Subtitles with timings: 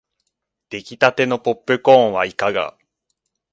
[0.71, 2.75] できたてのポップコーンはいかが